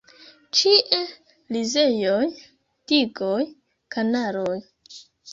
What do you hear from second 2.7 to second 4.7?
digoj, kanaloj.